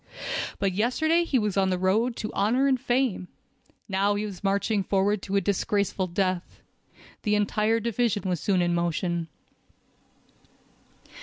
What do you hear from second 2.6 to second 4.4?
and fame; now he